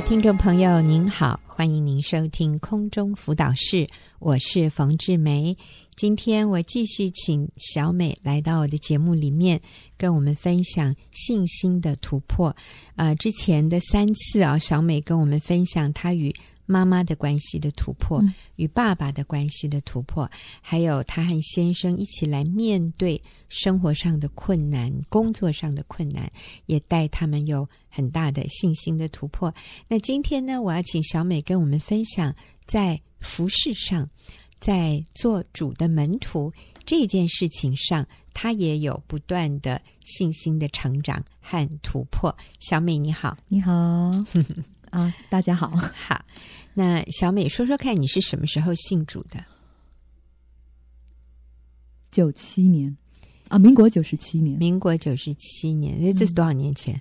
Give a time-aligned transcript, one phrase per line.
[0.00, 5.56] 听众朋友，您好，欢迎您收听空中辅导室，我是冯志梅。
[5.96, 9.60] 今天我继续请小美来到我的节目里面，
[9.96, 12.54] 跟我们分享信心的突破。
[12.96, 16.34] 呃，之前的三次啊，小美跟我们分享她与
[16.66, 20.28] 妈妈的关系的突破，嗯、与爸爸的关系的突破，
[20.60, 26.30] 还有他和先生一起来面对生活上的困难、工作上的困难，
[26.66, 29.54] 也带他们有很大的信心的突破。
[29.88, 32.34] 那今天呢，我要请小美跟我们分享
[32.66, 34.08] 在服饰上，
[34.58, 36.52] 在做主的门徒
[36.84, 42.36] 这件事情上，她也有不断的信心的成长和突破。
[42.58, 43.72] 小美你好，你好。
[44.90, 46.24] 啊，大家好，好。
[46.78, 49.42] 那小美说说看，你是什么时候信主的？
[52.10, 52.94] 九七年
[53.48, 57.00] 啊，民国九十七年，民国九十七年，这这是多少年前？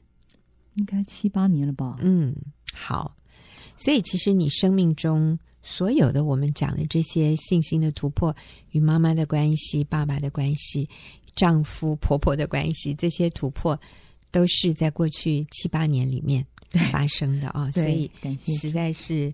[0.75, 1.97] 应该七八年了吧？
[2.02, 2.33] 嗯，
[2.73, 3.13] 好。
[3.75, 8.33] 所以其实你生命中所有的我们讲的这些信心的突破，
[8.72, 10.89] 与妈妈的关系、爸爸的关系、
[11.35, 13.78] 丈夫婆婆的关系，这些突破
[14.31, 16.47] 都是在过去七八年里面。
[16.91, 18.11] 发生的啊，所以
[18.59, 19.33] 实在是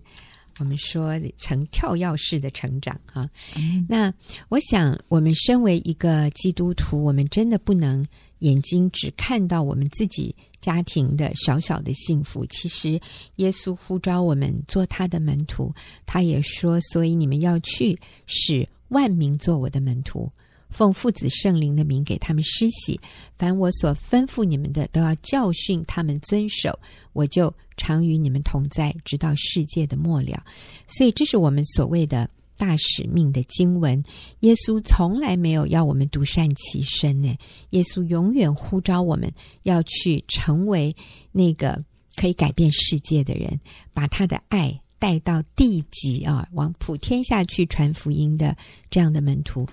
[0.58, 3.28] 我们说成跳跃式的成长啊。
[3.56, 4.12] 嗯、那
[4.48, 8.06] 我想，我们身为一个基督徒，我们真的不能
[8.40, 12.44] 眼睛只看到我们自己家庭的小小的幸福。
[12.46, 13.00] 其实，
[13.36, 15.74] 耶稣呼召我们做他的门徒，
[16.06, 20.30] 他也说：“所以你们要去，使万民做我的门徒。”
[20.70, 22.98] 奉父子圣灵的名给他们施洗，
[23.36, 26.78] 凡我所吩咐你们的，都要教训他们遵守。
[27.12, 30.44] 我就常与你们同在，直到世界的末了。
[30.86, 34.00] 所以，这是我们所谓的大使命的经文。
[34.40, 37.36] 耶稣从来没有要我们独善其身呢。
[37.70, 39.28] 耶稣永远呼召我们
[39.64, 40.94] 要去成为
[41.32, 41.82] 那个
[42.14, 43.58] 可以改变世界的人，
[43.92, 48.56] 把他的爱带到地极啊，往普天下去传福音的
[48.90, 49.66] 这样的门徒。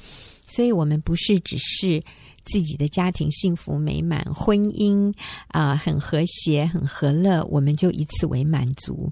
[0.50, 2.02] 所以，我们不是只是
[2.44, 5.14] 自己的家庭幸福美满，婚姻
[5.50, 9.12] 啊、很和谐、很和乐，我们就以此为满足。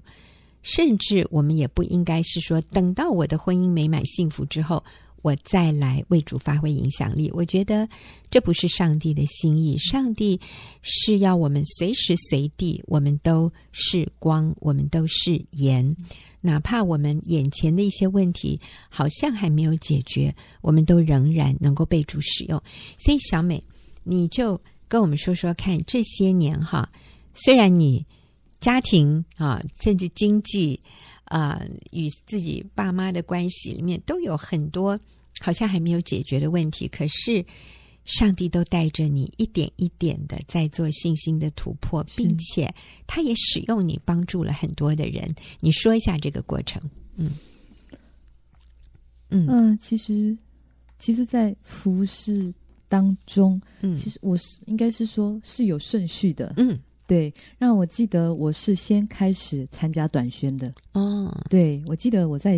[0.62, 4.82] 甚至，我们也不应该是说，等到我的婚姻美满幸福之后，
[5.22, 7.30] 我再来为主发挥影响力。
[7.32, 7.88] 我觉得
[8.30, 9.76] 这不是上帝的心意。
[9.78, 10.40] 上帝
[10.82, 15.96] 是要我们随时随地，我们都是光，我们都是盐。
[16.40, 22.62] 哪怕我们眼前的一些问题好像还没有解决，我们都仍然能够被主使用。
[22.96, 23.62] 所以，小美，
[24.04, 26.88] 你就跟我们说说看，这些年哈，
[27.34, 28.06] 虽然你
[28.60, 30.80] 家庭啊，甚至经济
[31.28, 31.62] 啊，
[31.92, 34.98] 与自己爸妈的关系里面都有很多
[35.40, 37.44] 好像还没有解决的问题，可是。
[38.04, 42.74] 上帝都带着你一点一点的在做信心的突破，并且
[43.06, 45.30] 他也使用你帮助了很多的人。
[45.60, 46.80] 你说一下这个过程。
[47.16, 47.32] 嗯
[49.28, 50.34] 嗯嗯、呃，其实
[50.98, 52.50] 其实，在服事
[52.88, 56.54] 当中，嗯，其实我是应该是说是有顺序的。
[56.56, 56.78] 嗯，
[57.08, 60.72] 对，让我记得我是先开始参加短宣的。
[60.92, 62.56] 哦，对，我记得我在。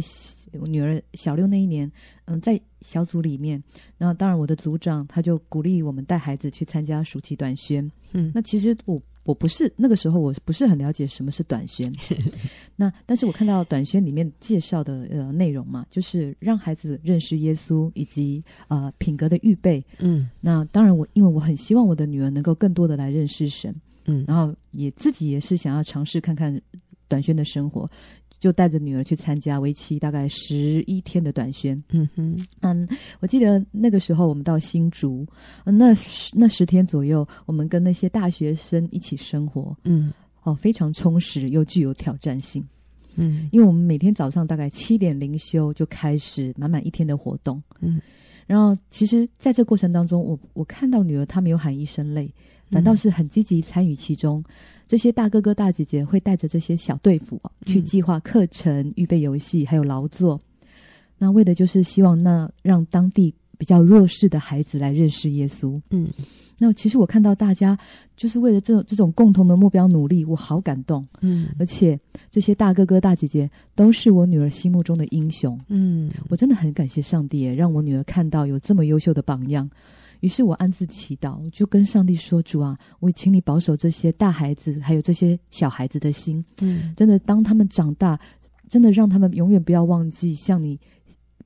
[0.58, 1.88] 我女儿小六那一年，
[2.24, 3.62] 嗯，在小组里面，
[3.96, 7.88] 那当然我的组长他就鼓励我们带孩子去参加暑期短宣。
[8.10, 11.88] 嗯，那其实我我不是那个时候我不是很了解什么是短宣，
[12.74, 19.80] 那但是我看到短宣里面介绍的呃内容嘛，就是让孩子认识耶稣以及呃品格的预备。
[20.00, 23.72] 嗯，那当然我因为我很希望我的女儿能够更多的来认识神，
[24.10, 26.60] 嗯，然后也自己也是想要尝试看看
[27.08, 27.90] 短宣的生活。
[28.38, 31.76] 就带着女儿去参加为期大概十一天的短宣。
[31.90, 32.88] 嗯哼，嗯，
[33.20, 35.26] 我记得那个时候我们到新竹，
[35.62, 35.94] 那
[36.32, 39.76] 那十天左右，我们跟那些大学生一起生活。
[39.84, 40.10] 嗯，
[40.42, 42.66] 哦，非常充实又具有挑战性。
[43.16, 47.62] 嗯，因为我们每天早上大概七点灵修就开始满满一天的活动。
[47.80, 48.00] 嗯，
[48.50, 52.28] 然后其实在这过程当中，我我看到女儿她没有喊一声累，
[52.68, 54.42] 反倒是很积极参与其中。
[54.88, 60.40] 这些大哥哥大姐姐会带着这些小队服去计划课程、预备游戏，还有劳作。
[61.16, 65.78] 那为的就是希望那让当地比较弱势的孩子来认识耶稣。
[65.90, 66.08] 嗯，
[66.56, 67.78] 那其实我看到大家
[68.16, 71.06] 就是为了这种这种共同的目标努力，我好感动。
[71.20, 75.60] 嗯，而且这些大哥哥大姐姐都是我女儿心目中的英雄。
[75.68, 79.68] 嗯，我真的很感谢上帝，让我女儿看到有这么优秀的榜样。
[80.20, 86.42] 于是我暗自祈祷，我就跟上帝说：“主啊，我请你保守这些大孩子，还有这些小孩子的心。
[86.62, 88.18] 嗯，真的，当他们长大，
[88.70, 90.80] 真的让他们永远不要忘记向你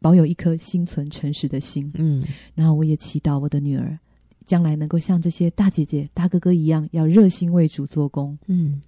[0.04, 1.90] 保有一颗心存诚实的心。
[1.94, 2.22] 嗯，
[2.54, 3.98] 然后我也祈祷我的女儿
[4.44, 8.38] 将来能够像这些大姐姐、大哥哥一样，要热心为主做工。
[8.46, 8.82] 嗯，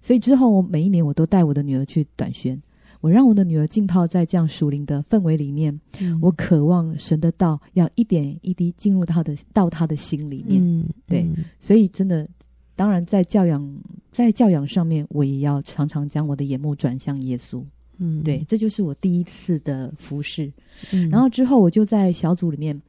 [0.00, 2.60] 所以之后我每一年我都带我的女儿去短宣，
[3.00, 5.80] 我让我的女儿浸泡在这样属灵的氛围里面。
[6.00, 10.60] 嗯，我渴望神的道要一点一滴进入她的到她的心里面。
[10.60, 11.24] 嗯，对，
[11.60, 12.28] 所以真的，
[12.74, 13.64] 当然在教养
[14.10, 17.62] 在教养上面，我也要常常将我的眼目转向耶稣。
[17.98, 20.52] 嗯，对，这就是我第一次的服饰。
[20.92, 22.80] 嗯，然后之后我就在小组里面，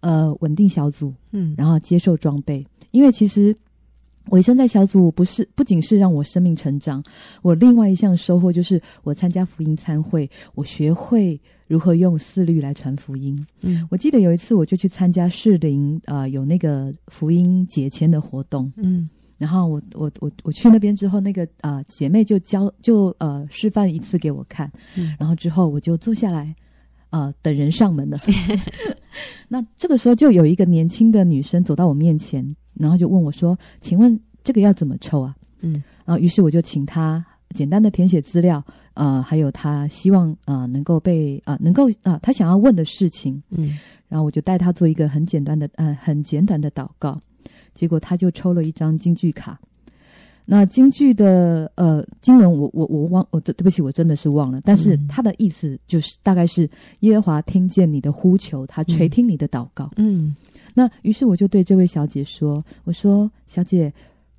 [0.00, 2.66] 呃，稳定小组，嗯，然后接受装备。
[2.90, 3.54] 因为其实
[4.30, 7.02] 委身在小组，不是不仅是让我生命成长，
[7.42, 13.46] 我另外一项收获就是我参加福音参会，我学会如何用四律来传福音。
[13.62, 18.72] 嗯，我记得有一次我就去参加士林啊、呃，有那个福音解签的活动。
[18.76, 19.08] 嗯。
[19.36, 26.54] 然后我我我我去那边之后，那个啊、呃、姐妹就教就呃示范一次给我看，嗯、然后之后我就坐下来，
[27.10, 28.18] 呃等人上门了。
[29.48, 32.44] 那这个时候就有一个年轻的女生走到我面前，
[32.74, 38.64] 然后就问我说：“请问这个要怎么抽啊？”嗯，然后于是我就请她简单的填写资料，
[38.94, 43.78] 呃，还有她希望啊、呃、能够被啊、呃、能够啊她想要问的事情，嗯，
[44.08, 47.20] 然后我就带她做一个很简单的呃很简短的祷告。
[47.74, 49.60] 结果他就抽了一张京剧卡，
[50.44, 56.68] 那京剧的呃经文我我我忘我对对不起我真的是忘了，但是他的意思就是大概是
[57.00, 59.90] 耶和华听见你的呼求，他垂听你的祷告。
[59.96, 60.34] 嗯，
[60.74, 63.92] 那于是我就对这位小姐说：“我说小姐，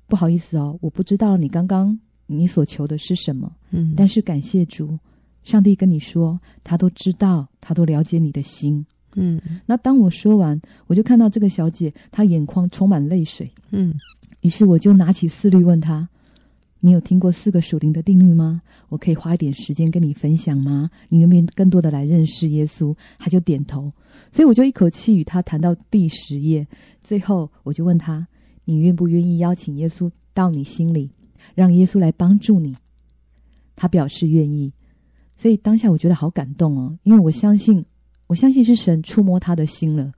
[0.06, 4.98] 不好意思哦，我不知道你刚刚你所求的是什么，嗯，但是感谢主，
[5.42, 8.84] 上帝跟你说，他都知道，他都了解你的心。”
[9.18, 13.50] 嗯，那当我说完，我就看到这个小姐，她眼眶充满泪水。
[13.70, 13.94] 嗯，
[14.42, 16.06] 于是我就拿起四律问她
[16.80, 18.60] ：“你有听过四个属灵的定律吗？
[18.90, 20.90] 我可以花一点时间跟你分享吗？
[21.08, 23.90] 你愿不愿意更多的来认识耶稣？”她就点头。
[24.30, 26.66] 所以我就一口气与她谈到第十页。
[27.02, 28.28] 最后我就问她
[28.66, 31.10] ：“你愿不愿意邀请耶稣到你心里，
[31.54, 32.76] 让耶稣来帮助你？”
[33.74, 34.70] 她表示愿意。
[35.38, 37.82] 所以当下我觉得好感动哦，因为我相信。
[38.26, 40.12] 我相信是神触摸他的心了。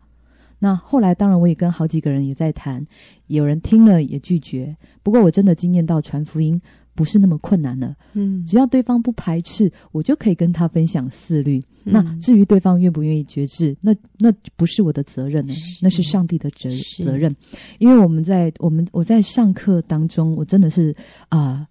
[0.58, 2.84] 那后来，当然我也跟好几个人也在谈，
[3.28, 4.76] 有人听了也拒绝。
[5.04, 6.60] 不过我真的经验到传福音
[6.96, 7.94] 不是那么困难了。
[8.14, 11.62] 嗯，只要对方不排斥，我就可以跟他分享思虑。
[11.84, 16.68] 嗯、那至于对方愿不愿意决志，那那不是我的责任呢，那是上帝的责
[17.04, 17.32] 责任。
[17.78, 20.92] 因为我们在我们我在上课当中，我真的是
[21.28, 21.68] 啊、呃、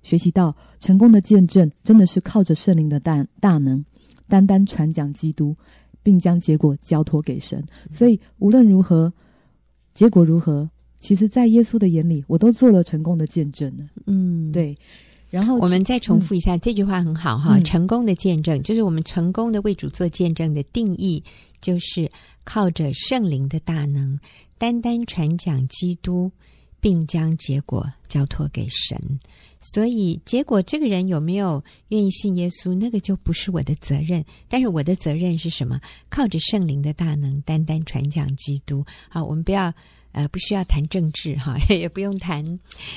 [0.00, 3.84] 学习到成功的见证，真的是靠着圣灵的大大能，
[4.28, 5.54] 单单传讲基督。
[6.10, 9.12] 并将结果交托给神，所以无论如何，
[9.94, 10.68] 结果如何，
[10.98, 13.84] 其实，在耶稣的眼里，我都做了成功的见证了。
[14.08, 14.76] 嗯，对。
[15.30, 17.60] 然后我们再重复一下、嗯、这句话，很好哈。
[17.60, 21.22] 成功的见证，嗯、就是我们成功的为主做见证的定义，
[21.60, 22.10] 就是
[22.42, 24.18] 靠着圣灵的大能，
[24.58, 26.28] 单单传讲基督。
[26.80, 28.98] 并将结果交托给神，
[29.60, 34.24] 所以结果这个人有没有愿意信耶稣，那个就不是我的责任。
[34.48, 35.80] 但是我的责任是什么？
[36.08, 38.84] 靠着圣灵的大能，单单传讲基督。
[39.08, 39.72] 好，我们不要
[40.12, 42.44] 呃，不需要谈政治哈， 也不用谈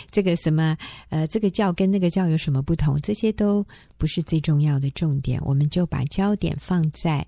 [0.09, 0.75] 这个什么
[1.09, 3.65] 呃，这个教跟那个教有什么不同，这些都
[3.97, 5.39] 不是最重要的重点。
[5.43, 7.25] 我们就把焦点放在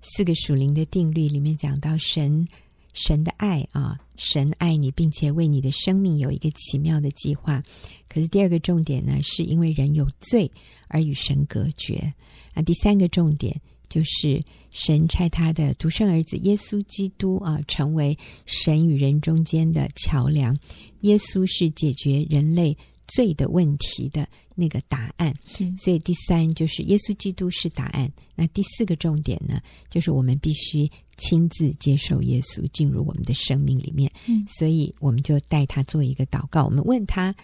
[0.00, 2.48] 四个属灵的定律里面，讲到神。
[2.92, 7.62] 神的爱啊，神爱你，并且为你的生命有一个奇妙的计划。
[8.08, 10.50] 可是第二个重点呢，是因为人有罪
[10.88, 12.12] 而与神隔绝。
[12.54, 20.56] 啊，第三个重点就是神差他的独生儿子耶稣基督啊，成为神与人中间的桥梁。
[21.02, 24.28] 耶稣是解决人类罪的问题的
[24.60, 25.34] 那个答案。
[25.44, 28.12] 是，所以第三就是耶稣基督是答案。
[28.34, 30.90] 那第四个重点呢，就是我们必须。
[31.22, 36.64] 亲自接受耶稣进入我们的生命里面，嗯，所以我们就带他做一个祷告。
[36.64, 37.34] 我们问他，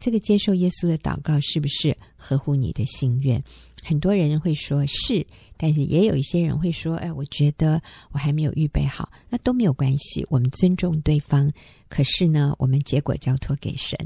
[0.00, 3.44] 这个接受耶稣的祷告是不是合乎你的心愿？
[3.82, 5.24] 很多人会说是，
[5.56, 7.80] 但是也有一些人会说，哎，我觉得
[8.10, 11.52] 我还没有预备好，那都没有关系，我们尊重对方。
[11.88, 13.96] 可是呢，我们结果交托给神。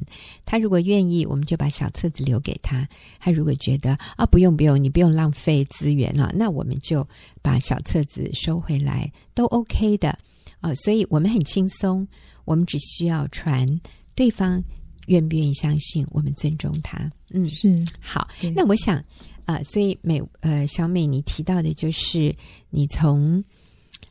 [0.44, 2.84] 他如果愿意，我们就把小册子留给他；
[3.18, 7.06] 他如果觉得啊，不用不用，你不用浪费资源了，那我们就
[7.40, 10.10] 把小册子收回来，都 OK 的
[10.60, 10.74] 啊。
[10.74, 12.06] 所以我们很轻松，
[12.44, 13.66] 我们只需要传
[14.14, 14.62] 对方
[15.06, 17.10] 愿不愿意相信，我们尊重他。
[17.30, 18.28] 嗯，是好。
[18.54, 19.02] 那我想。
[19.44, 22.34] 啊、呃，所以美呃小美，你提到的就是
[22.70, 23.42] 你从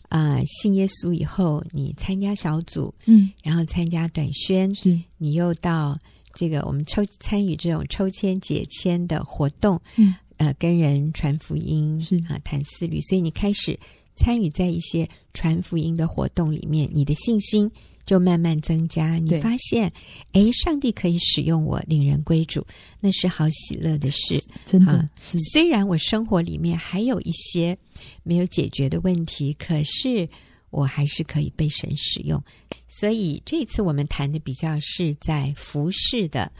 [0.10, 5.98] 啊、呃、信耶稣以后，你参加小组，嗯，然后参加短宣，是你又到
[6.34, 13.78] 这个我们抽参与这种抽签解签的活动，嗯，呃，跟人传福音是啊，谈四律，所以你开始
[14.16, 17.70] 参与在一些传福音的活动里面，你的信心
[18.10, 19.18] 就慢慢增加。
[19.20, 19.94] 你发现，
[20.32, 22.66] 哎，上帝可以使用我，领人归主，
[23.00, 24.44] 那是好喜乐的事。
[24.66, 25.10] 真的，啊、
[25.54, 27.78] 虽然我生活里面还有一些
[28.24, 30.28] 没有解决的问题，可是
[30.72, 32.44] 我还是可以被神使用。
[32.88, 36.52] 所以这次我们谈的比较是在服饰的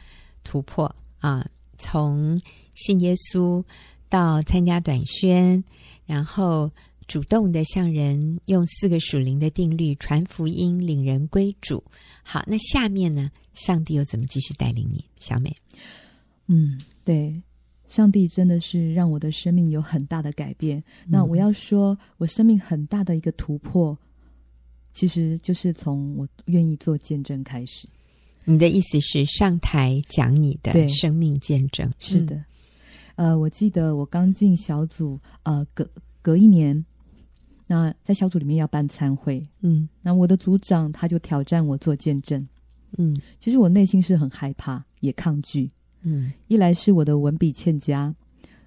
[0.44, 1.44] 突破啊，
[1.80, 2.40] 从
[2.76, 3.64] 信耶稣
[4.08, 5.64] 到参加短宣，
[6.06, 6.70] 然后。
[7.10, 11.84] 主动的向人用四个属灵的定律传福音，领人归主。
[12.22, 13.32] 好，那下面呢？
[13.56, 15.52] 上帝又怎么继续带领你，小美？
[16.46, 17.42] 嗯，对，
[17.88, 20.78] 上帝真的是让我的生命有很大的改变。
[20.78, 23.98] 嗯、那我要说，我生命很大的一个突破，
[24.94, 27.90] 其实就是从我愿意做见证开始。
[28.46, 31.92] 你的意思是上台讲你的生命见证？
[31.98, 32.46] 是的。
[33.16, 35.90] 呃，我记得我刚进小组，呃，隔
[36.22, 36.86] 隔一年。
[37.72, 42.44] 那在小组里面要办参会，嗯，那我的组长他就挑战我做见证，
[42.98, 45.70] 嗯，其实我内心是很害怕，也抗拒，
[46.02, 48.12] 嗯，一来是我的文笔欠佳，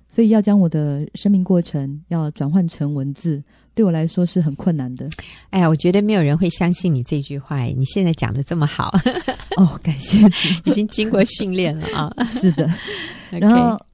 [0.09, 3.43] 所以要将我的生命过程要转换成文字，
[3.75, 5.11] 对我来说是很困难的。
[5.51, 8.89] 哎呀，我觉得没有人会相信你这句话，你现在讲的这么好，
[9.59, 12.71] 哦，感谢主， 已经经过训练了啊，是的。
[13.31, 13.85] 然后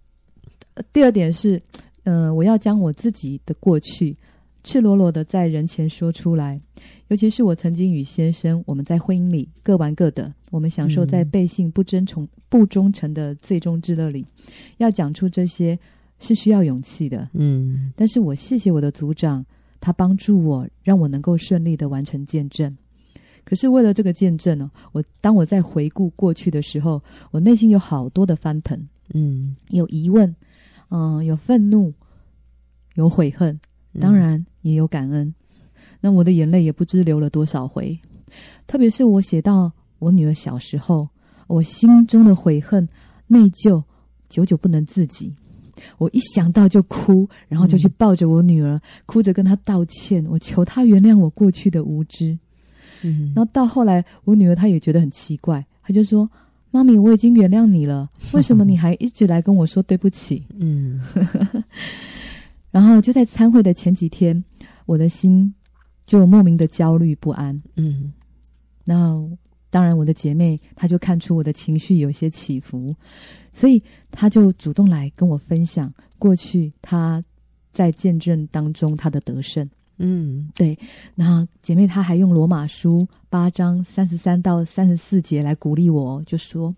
[0.93, 1.57] 第二点是，
[2.05, 4.15] 嗯、呃，我要将我自己的过去。
[4.69, 6.61] 赤裸裸的在人前说出来，
[7.07, 14.27] 尤其是我曾经与先生，我们在婚姻里各玩各的，我们享受在背信不真诚、不忠诚的最终之乐里，
[14.77, 15.79] 要讲出这些
[16.19, 17.27] 是需要勇气的。
[17.33, 19.43] 嗯，但是我谢谢我的组长，
[19.81, 22.77] 他帮助我，让我能够顺利的完成见证。
[23.45, 28.79] 可是为了这个见证呢，我当我在回顾过去的时候，我内心有好多的翻腾，
[29.15, 30.37] 嗯，有疑问，
[30.91, 31.91] 嗯，有愤怒，
[32.97, 33.59] 有悔恨。
[34.01, 35.35] 当然也有感恩，
[36.01, 37.99] 那我的眼泪也不知流了多少回。
[38.67, 41.09] 特别是我写到我女儿小时候，
[41.47, 42.89] 我心中的悔恨、
[43.27, 43.83] 内疚，
[44.29, 45.35] 久久不能自己。
[45.97, 52.37] 我一想到就哭，然后就去抱着我女儿，嗯、哭着跟她道歉，我求她原谅我过去的无知。
[53.03, 56.29] 嗯，然后到后来，我女儿她也觉得很奇怪，她就说
[56.73, 61.01] ：“妈咪，我已经原谅你了，为什么你 还一直来跟我说对不起？”嗯。
[62.71, 64.45] 然后就在参会的前几天，
[64.87, 65.55] 我的心
[66.07, 67.61] 就莫名的焦虑不安。
[67.77, 68.13] 嗯，
[68.85, 69.19] 那
[69.71, 72.95] 当然，我的姐妹她就看出我的情绪有些起伏，
[73.53, 77.23] 所以她就主动来跟我分享过去她
[77.73, 79.69] 在见证当中她的得胜。
[79.99, 80.79] 嗯，对。
[81.15, 86.75] 然后姐妹她还用罗马书八章三十三到三十四节来鼓励我，就说：“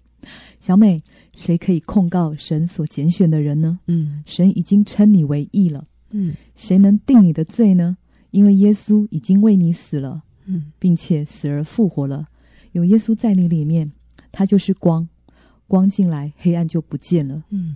[0.60, 1.02] 小美。”
[1.36, 3.78] 谁可以控告神所拣选的人呢？
[3.86, 5.86] 嗯，神已经称你为义了。
[6.10, 7.96] 嗯，谁能定你的罪呢？
[8.30, 10.22] 因为耶稣已经为你死了。
[10.44, 12.26] 嗯，并且死而复活了。
[12.72, 13.90] 有耶稣在你里面，
[14.32, 15.08] 他就是光，
[15.66, 17.42] 光进来，黑暗就不见了。
[17.48, 17.74] 嗯，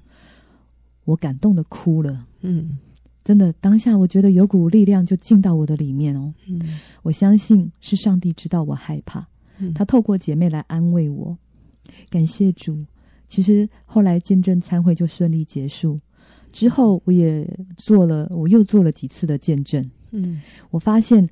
[1.04, 2.26] 我感动的哭了。
[2.42, 2.76] 嗯，
[3.24, 6.34] 真的，当下我觉得有股力量就进到我的里面哦。
[6.48, 6.60] 嗯，
[7.02, 9.26] 我相信是上帝知道我害怕，
[9.74, 11.38] 他透过姐妹来安慰我。
[12.14, 12.84] 感谢主。
[13.26, 15.98] 其实后来见证参会就顺利结束，
[16.52, 17.44] 之后我也
[17.76, 19.84] 做了，我又做了几次的见证。
[20.12, 20.40] 嗯，
[20.70, 21.28] 我发现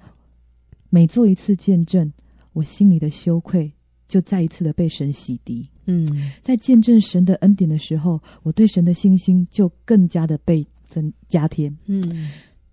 [0.91, 2.13] 每做一次见证，
[2.53, 3.73] 我心里的羞愧
[4.09, 5.65] 就再一次的被神洗涤。
[5.87, 11.73] 嗯，在见证神的恩典的时候，我对神的信心就更加的被增加添。
[11.87, 12.29] 嗯，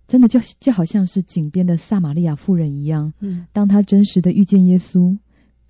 [0.08, 3.12] 真的就就好像是井边的撒玛利亚妇人一样。
[3.20, 5.16] 嗯，当她真实的遇见耶稣。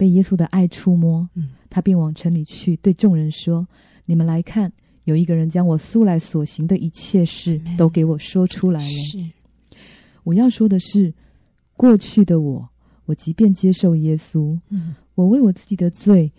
[0.01, 3.69] 被耶稣的爱触摸，嗯，他便往城里去，对众人说
[4.07, 4.73] ：“你们来看，
[5.05, 8.87] 有一个人将我素来所行的一切事都给我说出来了。
[8.89, 9.19] 是，
[10.25, 11.13] 我要说的是，
[11.77, 12.67] 过去的我，
[13.05, 16.33] 我即便接受耶稣，嗯，我为我自己的罪，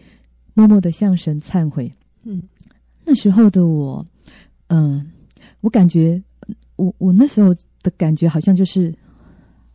[0.56, 1.91] 默默的向神忏悔。
[2.24, 2.41] 嗯，
[3.06, 4.03] 那时候的我，
[4.70, 5.06] 嗯、呃，
[5.62, 6.20] 我感觉，
[6.77, 7.53] 我我那时候
[7.84, 8.91] 的感觉好像就是，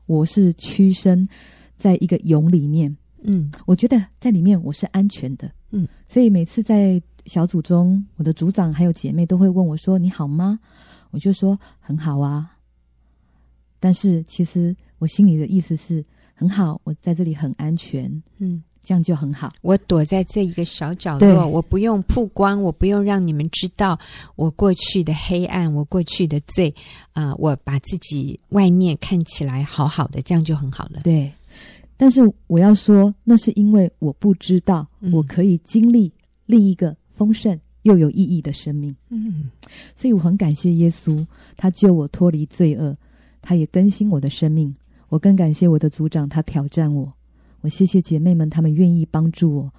[0.07, 1.28] 我是屈身
[1.76, 2.93] 在一个蛹里面。”
[3.26, 5.50] 嗯，我觉得在里面我是安全的。
[5.71, 10.59] 嗯，所以每次在小组中，我的组长还有姐妹都会问我说：“你好吗？”
[11.11, 12.56] 我就说：“很好啊。”
[13.80, 16.04] 但是其实我心里的意思是
[16.35, 18.11] 很好，我在这里很安全。
[18.38, 19.52] 嗯，这样就很好。
[19.61, 23.99] 我躲在这一个小角落，我不用曝光，我不用让你们知道
[24.37, 26.73] 我过去的黑暗，我过去的罪
[27.12, 31.00] 啊，呃，我把自己外面看起来好好的，这样就很好了。
[31.02, 31.33] 对。
[31.97, 36.12] 但是我要说，那是因为我不知道我可以经历
[36.45, 38.95] 另一个丰盛又有意义的生命。
[39.09, 39.50] 嗯，
[39.95, 41.26] 所以我很感谢耶稣，
[41.57, 42.97] 他救我脱离罪恶，
[43.41, 44.75] 他也更新我的生命。
[45.09, 47.12] 我更感谢我的组长，他挑战我。
[47.62, 49.73] 我谢谢姐妹们，她们愿意帮助我，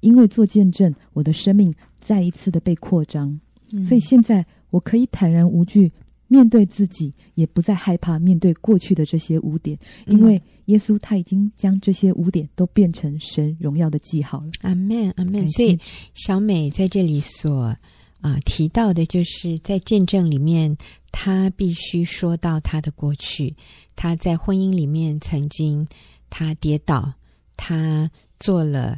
[0.00, 3.38] 因为做见证，我的生命再一次的被扩张，
[3.72, 5.92] 嗯、所以现在我可以坦然无惧
[6.32, 14.50] 面对自己，也不再害怕面对过去的这些污点，嗯、因为耶稣他已经将这些污点都变成神荣耀的记号了。
[14.62, 15.48] 阿门，阿门。
[15.48, 15.76] 所以
[16.14, 17.78] 小美在这里所啊、
[18.20, 20.76] 呃、提到的，就是在见证里面，
[21.10, 23.56] 她必须说到她的过去，
[23.96, 25.86] 她在婚姻里面曾经。
[26.32, 27.12] 她跌倒，
[27.56, 28.08] 她
[28.38, 28.90] 做了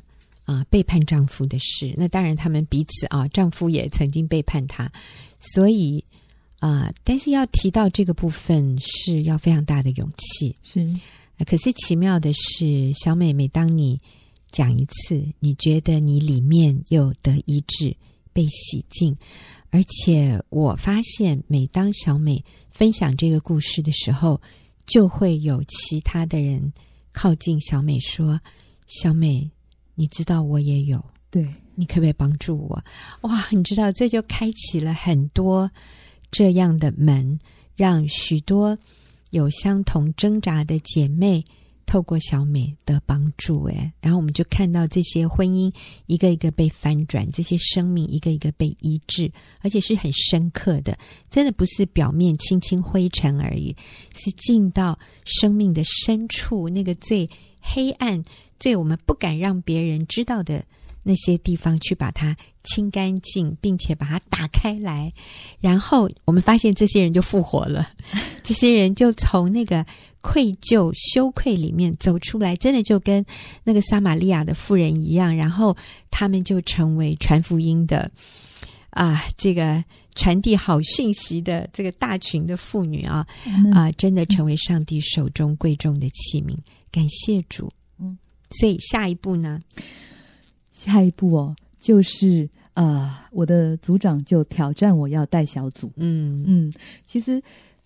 [0.45, 1.95] 啊、呃、背叛丈夫的事。
[1.97, 4.93] 那当然，他们彼此啊，丈夫也曾经背叛她，
[5.39, 6.05] 所以
[6.63, 10.55] 啊、呃，但是要提到这个部分，是要非常大的勇气。
[10.63, 10.95] 是，
[11.45, 14.01] 可是奇妙的是，小美，每当你
[14.53, 17.97] 讲一次，你觉得你里面又得医治、
[18.33, 19.17] 被洗净，
[19.71, 24.41] 而且我发现，每当小美分享这个故事的时候，
[24.87, 26.73] 就会有其他的人。
[27.13, 28.41] 靠近小美说
[28.87, 29.51] ：“小美，
[29.97, 32.83] 你知道我也有，对，你可不可以帮助我？
[33.23, 35.69] 哇，你知道这就开启了很多
[36.33, 37.39] 这样的门，
[37.77, 38.77] 让许多
[39.31, 41.45] 有相同挣扎的姐妹
[41.87, 43.65] 透过小美的帮助。
[43.65, 45.73] 哎，然后我们就看到这些婚姻
[46.07, 50.99] 一个一个被翻转，这些生命一个一个被医治，而且是很深刻的，
[51.31, 53.77] 真的不是表面轻轻灰尘而已，
[54.15, 58.25] 是进到。”生命的深处，那个最黑暗、
[58.59, 60.65] 最我们不敢让别人知道的
[61.03, 65.13] 那些地方，去把它清干净，并且把它打开来。
[65.61, 67.89] 然后我们发现，这些人就复活了，
[68.43, 69.85] 这些人就从那个
[70.21, 73.25] 愧疚、羞愧里面走出来，真的就跟
[73.65, 75.37] 那个撒玛利亚的妇人一样。
[75.37, 75.77] 然后
[76.11, 78.11] 他们就成为传福音的
[78.91, 79.83] 啊，这个。
[80.15, 86.55] 传递好讯息的这个大群的妇女啊，嗯、啊，真的成为上帝手中贵重的器皿。
[86.91, 87.73] 感谢主。
[87.99, 88.19] 嗯，
[88.51, 89.59] 所以下一步呢？
[90.91, 95.91] 下一步哦，就是呃，我的组长就挑战我要带小组。
[95.97, 96.73] 嗯嗯，
[97.05, 97.43] 其实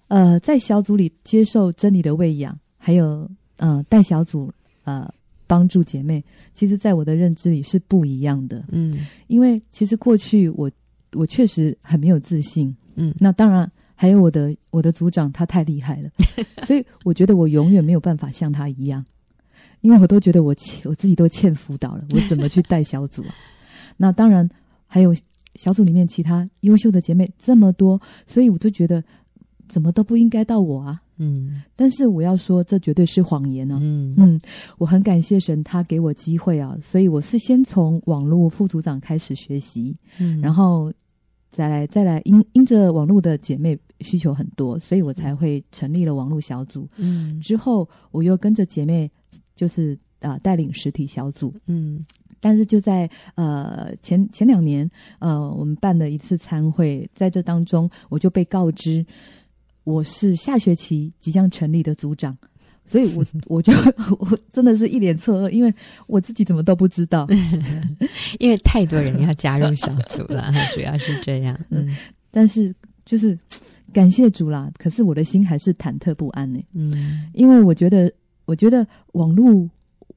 [0.08, 4.52] 呃，在小组里接受真理的喂养，还有呃，带小组
[4.84, 5.12] 呃，
[5.46, 8.64] 帮助姐妹，其实在我的认知里是不一样的。
[8.68, 10.70] 嗯，因为其实过去我。
[11.12, 16.10] 我确实很没有自信，嗯，那当然还有我的我的组长，他太厉害了，
[16.66, 19.02] 所以我觉得我永远没有办法像他一样，
[19.80, 23.34] 因为我都觉得我欠我自己都欠辅导了，我怎么去带小组啊？
[23.96, 24.48] 那当然
[24.86, 25.14] 还有
[25.54, 29.02] 小组里面其他优秀的姐妹这么多，所以我就觉得
[29.68, 34.40] 怎么都不应该到我啊，嗯，但是我要说这绝对是谎言呢、啊，嗯嗯，
[34.78, 40.92] 我很感谢神，他给我机会啊，所以我是先从网络副组长开始学习，嗯，然后。
[41.52, 46.86] 再来，再来，因因着网络的姐妹需求很多，所以我才会成立了网络小组。
[46.98, 49.10] 嗯，之后我又跟着姐妹，
[49.56, 51.52] 就是啊、呃、带领实体小组。
[51.66, 52.06] 嗯，
[52.38, 54.88] 但是就在呃前前两年，
[55.18, 59.04] 呃我们办的一次参会，在这当中我就被告知
[59.82, 62.36] 我是下学期即将成立的组长。
[62.88, 63.72] 所以我，我 我就
[64.20, 65.74] 我真的是一脸错愕，因为
[66.06, 67.26] 我自己怎么都不知道，
[68.38, 71.58] 因为太多人要加入小组了，主要是这样。
[71.70, 71.88] 嗯，
[72.30, 72.72] 但是
[73.04, 73.36] 就是
[73.92, 76.62] 感谢主啦，可是我的心还是忐忑不安呢。
[76.74, 78.08] 嗯，因为我觉得，
[78.46, 79.68] 我觉得网络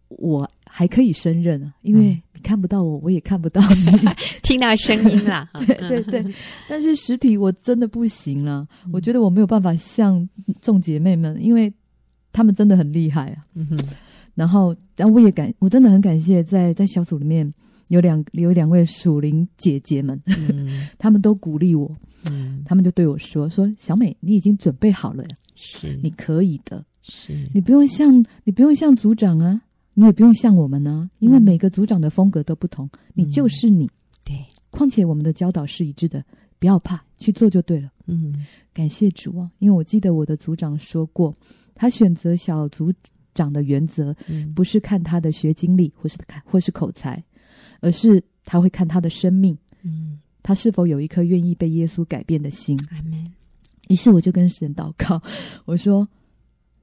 [0.07, 3.85] 我还可以胜任啊，因为你看不到我，我也看不到你，
[4.41, 5.49] 听到声音啦。
[5.67, 6.33] 对对 对，
[6.69, 10.27] 但是实体我真的不行了，我觉得我没有办法像
[10.61, 11.71] 众姐妹们，因为。
[12.31, 13.43] 他们真的很厉害啊！
[13.55, 13.79] 嗯、哼。
[14.35, 17.51] 然后，但我也感，我真的很感谢在，在在小组里面
[17.87, 21.91] 有两有两位属灵姐姐们，嗯、他们都鼓励我，
[22.29, 25.99] 嗯、他们就对我说：“说小美，你已经准备好了呀，是。
[26.03, 29.61] 你可以的，是你不用像你不用像组长啊，
[29.93, 33.89] 你也不用像我们呢、啊，因为每个组长的风格都不同，嗯、你就是你。
[34.23, 34.35] 对，
[34.69, 36.23] 况且我们的教导是一致的，
[36.59, 37.91] 不要怕，去做就对了。
[38.05, 38.33] 嗯，
[38.73, 41.35] 感谢主啊，因为我记得我的组长说过。”
[41.81, 42.91] 他选择小组
[43.33, 44.13] 长的原则，
[44.53, 47.23] 不是看他的学经历或是看或是口才，
[47.79, 52.77] 而是他会看他的生命，嗯，他是否有一颗愿意被耶稣改变的心。
[52.91, 53.31] 阿门。
[53.87, 55.21] 于是我就跟神祷告，
[55.63, 56.05] 我说：“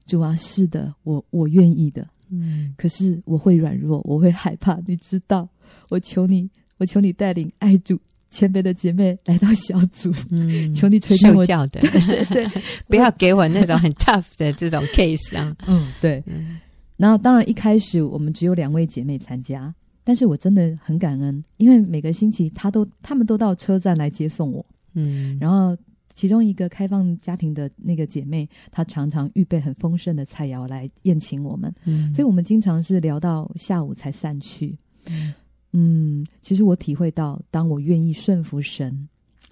[0.07, 5.47] 主啊，是的，我我愿意的，嗯，可是我会软弱，我会害怕，你知道，
[5.89, 15.55] 我求你，我求你带领爱主。”谦卑的姐妹来到小组，嗯，求你垂听我受教的， 对，对， 不要给我那种很 tough 的这种 case 啊。
[15.65, 16.21] 嗯，对。
[16.27, 16.59] 嗯，
[16.97, 25.75] 然后当然一开始我们只有两位姐妹参加，但是我真的很感恩，因为每个星期她都他们都到车站来接送我，嗯，然后
[26.17, 31.71] 其中一个开放家庭的那个姐妹，她常常预备很丰盛的菜肴来宴请我们，
[32.11, 34.75] 所以我们经常是聊到下午才散去。
[35.05, 35.31] 嗯，
[35.73, 39.07] 嗯，其实我体会到，当我愿意顺服神。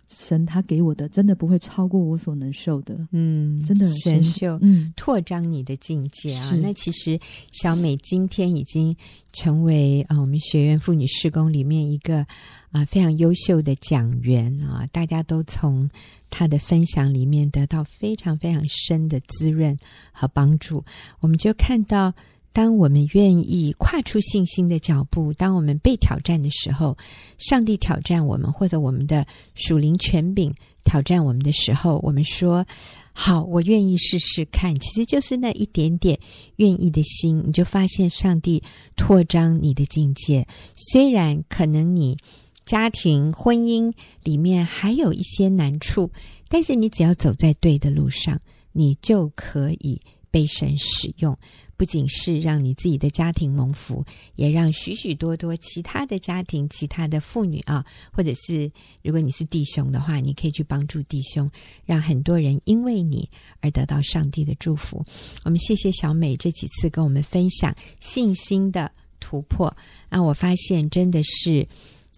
[0.08, 4.60] 神他给我的真的不会超过我所能受的，嗯，真的神就
[4.96, 6.52] 拓张你的境界啊。
[6.54, 7.20] 嗯、那其实
[7.52, 8.96] 小美今天已经
[9.34, 12.26] 成为啊我们学院妇女施工里面一个
[12.72, 15.90] 啊非常优秀的讲员啊，大家都从
[16.30, 19.78] 她的分享里面得到非常非常深的滋润
[20.12, 20.84] 和帮助。
[21.20, 22.14] 我们就看到。
[22.56, 26.98] 当我们愿意跨出信心的脚步，当我们被挑战的时候，
[27.38, 32.66] 上帝挑战我们，或者我们的属灵权柄挑战我们的时候，我们说
[33.12, 36.18] ：“好，我愿意试试看。”其实就是那一点点
[36.56, 38.64] 愿意的心，你就发现上帝
[38.96, 40.48] 扩张你的境界。
[40.78, 42.18] 虽然可能你
[42.66, 43.92] 家庭婚姻
[44.24, 46.10] 里面还有一些难处，
[46.48, 48.40] 但是你只要走在对的路上，
[48.72, 51.38] 你就可以被神使用。
[51.78, 61.52] 不仅是让你自己的家庭蒙福，也让许许多多其他的家庭、其他的妇女啊，或者是如果你是弟兄的话，你可以去帮助弟兄，
[61.84, 65.06] 让很多人因为你而得到上帝的祝福。
[65.44, 69.68] 我们谢谢小美这几次跟我们分享信心的突破，
[70.08, 71.68] 啊，我发现真的是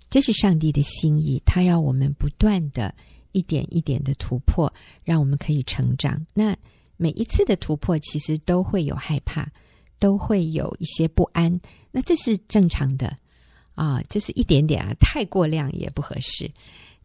[0.09, 2.93] 这是上帝的心意，他要我们不断的
[3.31, 4.71] 一点一点的突破，
[5.03, 6.23] 让我们可以成长。
[6.33, 6.55] 那。
[6.97, 9.49] 每一次的突破，其实都会有害怕，
[9.99, 11.59] 都会有一些不安，
[11.91, 13.15] 那这是正常的
[13.75, 16.51] 啊，就是一点点啊，太过量也不合适。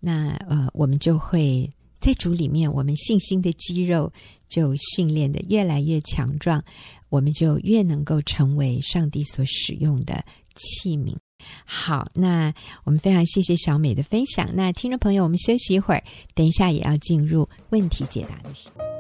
[0.01, 4.13] 那呃，我们就会在主里面，我们信心的肌肉
[4.49, 6.65] 就训练得越来越强壮，
[7.09, 10.25] 我们就越能够成为上帝所使用的
[10.55, 11.15] 器皿。
[11.65, 12.53] 好，那
[12.85, 14.49] 我们非常谢谢小美的分享。
[14.55, 16.03] 那听众朋友，我们休息一会儿，
[16.35, 18.92] 等一下也要进入问题解答的时候。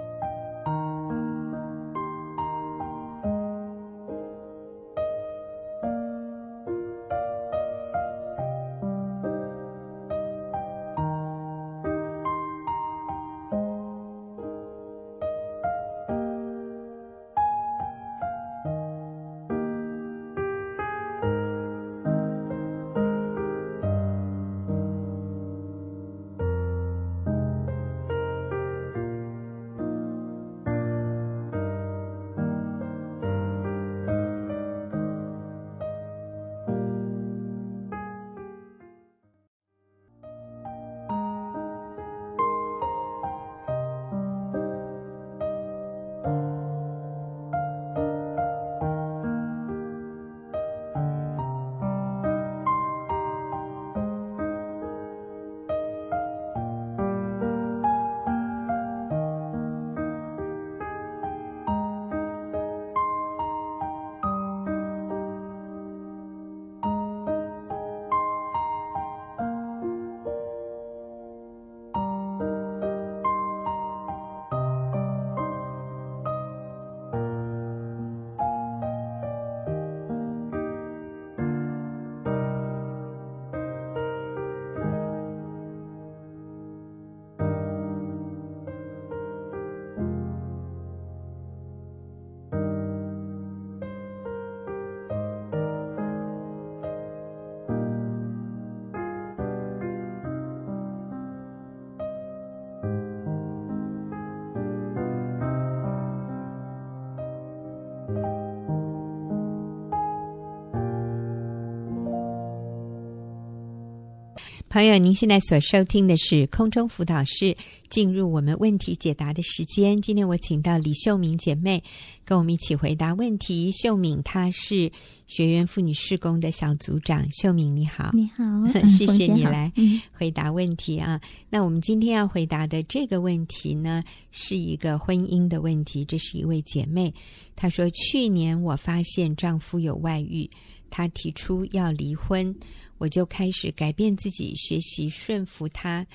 [114.72, 117.54] 朋友，您现在所收听的是空中辅导室，
[117.90, 120.00] 进入我们问题解答的时间。
[120.00, 121.84] 今天我请到李秀敏姐妹
[122.24, 123.70] 跟我们一起回答问题。
[123.70, 124.90] 秀敏她是
[125.26, 127.22] 学员妇女事工的小组长。
[127.32, 128.42] 秀敏你好，你好，
[128.88, 129.70] 谢谢你来
[130.14, 131.20] 回答问题啊。
[131.50, 136.02] 那我们今天要回答的这个问题呢，是一个婚姻的问题。
[136.02, 137.12] 这是一位姐妹，
[137.54, 140.48] 她说去年我发现丈夫有外遇，
[140.92, 142.54] 她提出要离婚。
[142.98, 146.06] 我就开始改变自己，学习顺服他，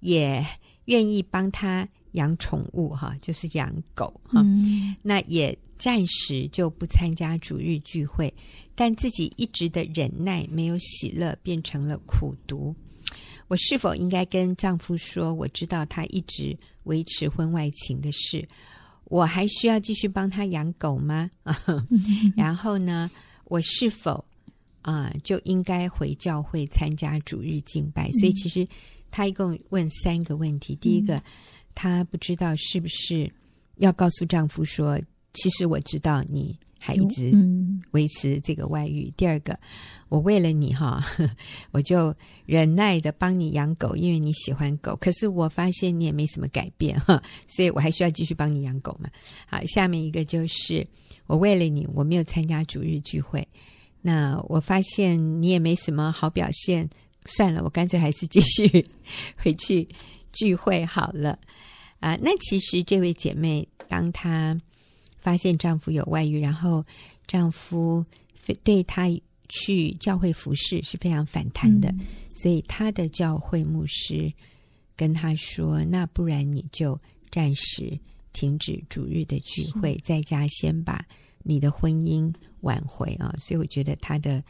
[0.00, 0.44] 也
[0.84, 4.94] 愿意帮他养宠物，哈，就是养狗，哈、嗯。
[5.00, 8.30] 那也暂时就不参加主日聚会，
[8.74, 12.76] 但自己一直的忍耐没有喜乐，变成了苦读。
[13.48, 18.46] 我是否应该跟丈夫说，我知道他一直维持婚外情的事，
[19.04, 21.30] 我还需要继续帮他养狗吗？
[22.36, 23.10] 然后呢，
[23.46, 24.24] 我是否？
[24.82, 28.10] 啊，就应该回教会参加主日敬拜。
[28.10, 28.68] 所以其实
[29.10, 30.74] 他一共问三个问题。
[30.76, 31.22] 第一个，
[31.74, 33.32] 她不知道是不是
[33.76, 35.00] 要告诉丈夫说，
[35.32, 37.32] 其实我知道你还一直
[37.92, 39.10] 维持这个外遇。
[39.16, 39.58] 第二个，
[40.10, 41.02] 我为了你哈，
[41.72, 44.94] 我就忍耐的帮你养狗，因为你喜欢狗。
[44.96, 49.08] 可是我发现你也没什么改变哈，所以我还需要继续帮你养狗嘛。
[49.46, 50.86] 好，下面一个就是
[51.26, 53.46] 我为了你，我没有参加主日聚会。
[54.02, 56.88] 那我发现你也没什么好表现，
[57.24, 58.86] 算了，我干脆还是继续
[59.36, 59.88] 回去
[60.32, 61.38] 聚会好了。
[62.00, 64.60] 啊，那其实这位姐妹，当她
[65.16, 66.84] 发现丈夫有外遇，然后
[67.26, 68.04] 丈夫
[68.62, 69.08] 对她
[69.48, 72.00] 去教会服侍是非常反弹的，嗯、
[72.34, 74.30] 所以她的教会牧师
[74.94, 77.98] 跟她说：“那不然你就暂时
[78.34, 81.02] 停止主日的聚会，在家先把
[81.42, 84.44] 你的婚姻挽回啊。”所以我觉得他的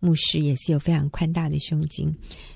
[0.00, 2.12] 牧师也是有非常宽大的胸襟，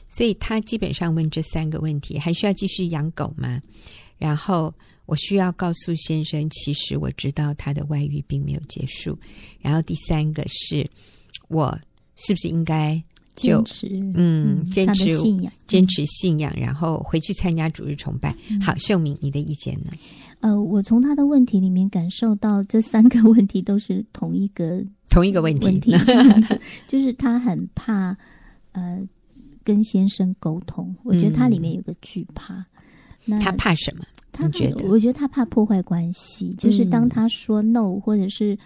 [0.08, 3.62] 所以他基本上问这三个问题：还需要继续养狗吗？
[4.18, 4.74] 然后
[5.06, 9.18] 我需要告诉先生，其实我知道他的外遇并没有结束。
[9.60, 10.88] 然后第三个是，
[11.48, 11.78] 我
[12.16, 13.02] 是不是应该
[13.34, 18.36] 就坚持嗯坚持信仰，坚持信仰，然后回去参加主日崇拜？
[18.50, 19.90] 嗯、好，秀明，你的意见呢？
[20.40, 25.94] 呃，我从他的问题里面感受到，这三个问题都是同一个同一个问题，问题
[26.88, 28.16] 就是他很怕
[28.72, 29.00] 呃
[29.62, 30.94] 跟先生沟通。
[31.03, 32.55] 我觉得他里面有个惧怕。
[32.55, 32.64] 嗯
[33.26, 34.05] 那他怕什么？
[34.33, 36.55] 他觉得，我觉得他怕破坏关系。
[36.57, 38.59] 就是当他说 no，或者是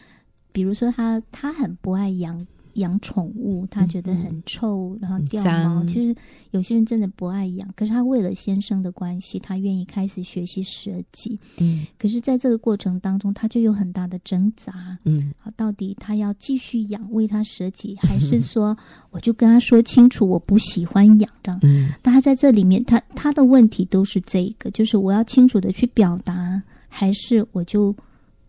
[0.52, 2.46] 比如说他他很不爱养。
[2.74, 5.84] 养宠物，他觉得很臭，嗯、然后掉毛。
[5.84, 6.14] 其实
[6.50, 11.38] 有些人真的不爱养，可是他为了先生的关系，他愿意开始学习舍己。
[11.58, 14.98] 嗯，可是在这个过程当中，他就有很大的挣扎。
[15.04, 18.76] 嗯，好，到底他要继续养，为他舍己，还是说
[19.10, 21.60] 我就跟他说清楚，我不喜欢养这样？
[21.62, 27.94] 嗯，但他在这里面，他他的问题都是这一个，就是我要清楚的去表达，还是我就。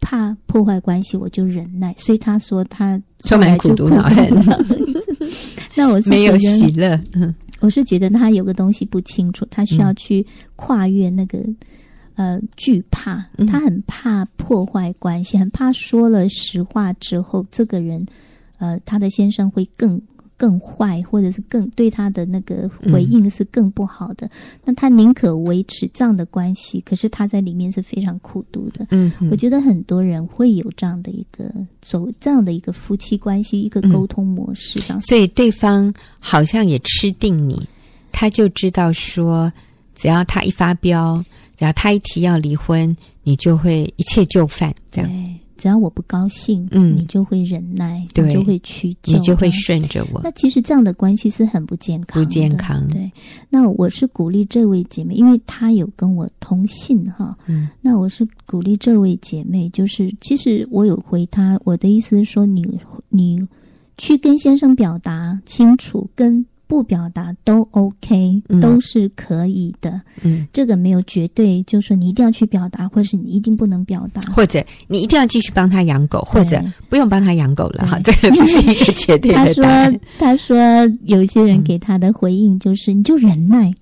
[0.05, 1.91] 怕破坏关系，我就忍耐。
[1.97, 4.29] 所以他说他充满苦毒恼恨。
[5.75, 7.01] 那我是没有喜乐。
[7.59, 10.23] 我是觉得他有个东西不清楚，他需要去
[10.55, 11.39] 跨越那个、
[12.17, 13.25] 嗯、呃惧怕。
[13.47, 18.05] 他很怕破坏关系，很怕说了实话之后，这个人
[18.59, 19.99] 呃他的先生会更。
[20.37, 24.27] 更坏，或者是更对他的那个回应是更不好的。
[24.27, 24.31] 嗯、
[24.65, 28.85] 那他宁可维持这样的关系，可是他在里面是非常苦毒的。
[28.91, 31.49] 嗯，我觉得很多人会有这样的一个
[31.81, 34.99] 走这样的一个夫妻关系，一个沟通模式这样。
[35.01, 37.65] 所以对方好像也吃定你，
[38.11, 39.51] 他就知道说，
[39.95, 41.23] 只要他一发飙，
[41.55, 45.09] 只要他一提要离婚，你就会一切就范这样。
[45.57, 50.21] 只要我不高兴，嗯，你就会忍耐，对，你就会屈就，你就会顺着我。
[50.23, 52.87] 那其实这样的关系是很不健康，不健康。
[52.87, 53.11] 对，
[53.49, 62.61] 那我是鼓励这位姐妹，因为她有跟我通信哈，嗯，那我是鼓励这位姐妹，就是其实我有回她，我的意思是说你，
[63.09, 63.47] 你你
[63.97, 66.45] 去跟先生表达清楚，跟。
[66.67, 70.01] 不表达都 OK，都是可以的。
[70.23, 77.85] 嗯，这个没有绝对，就是说你一定要去表达，或者是你一定不能表达，或者你一定要继续帮他养狗，或者不用帮他养狗了。
[77.85, 79.99] 哈，这个不是一个绝对的答案。
[80.17, 83.73] 他说，他说有些人给他的回应就是，你就忍耐。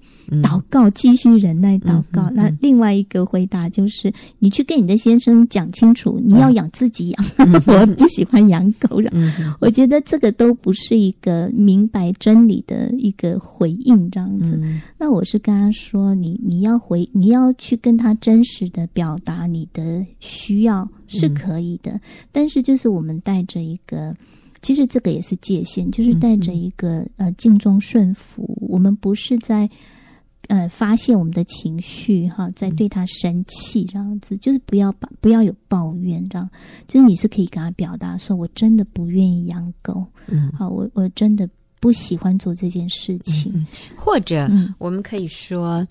[0.42, 2.24] 祷告，继续忍耐祷告。
[2.30, 9.02] 嗯、那另外一个回答就是，你去跟你的先生讲清楚，你要养自己养，嗯、 我不喜欢养狗。
[9.12, 14.58] 嗯、我觉得这个都不是一个明白真理的一个回应，这样子。
[14.62, 24.16] 嗯、那我是跟他说，你你要回，你要去跟他真实的表达你的需要是可以的，嗯、但是就是我们带着一个，
[24.62, 29.70] 其实这个也是界限，就是带着一个、嗯、呃敬重顺服，我们不是在。
[30.50, 36.50] 呃，发泄我们的情绪哈，在对他生气这样子，就是不要把不要有抱怨这样，
[36.86, 45.86] 就是你是可以跟他表达说，我真的不愿意养狗，嗯，好，我我真的不喜欢做这件事情，嗯、或者我们可以说，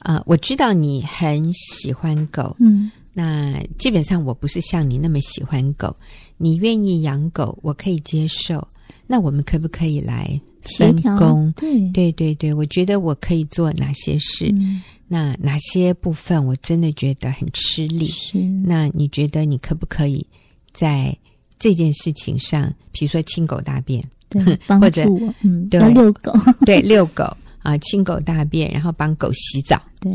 [0.00, 5.96] 啊、呃，我知道你很喜欢狗，嗯，那基本上我不是像你那么喜欢狗，
[6.36, 8.68] 你愿意养狗，我可以接受，
[9.06, 10.38] 那我们可不可以来？
[10.78, 14.50] 分工，对对对对，我觉得我可以做哪些事？
[14.58, 18.06] 嗯、那哪些部分我真的觉得很吃力？
[18.06, 20.26] 是那你觉得你可不可以
[20.72, 21.16] 在
[21.58, 24.42] 这件事情上，比如说清狗大便，对，
[24.80, 25.04] 或者
[25.42, 26.32] 嗯，对，遛狗，
[26.64, 27.24] 对，遛狗
[27.62, 30.10] 啊，清狗大便，然后帮狗洗澡，对。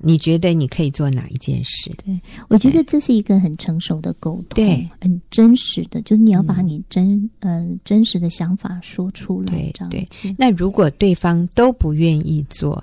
[0.00, 1.90] 你觉得你可以做哪一件事？
[2.04, 9.52] 对，我觉得这是一个很成熟的沟通，对，很真实的，就是你要把你真呃真实的想法说出来，
[9.90, 10.34] 对对。
[10.38, 12.82] 那如果对方都不愿意做，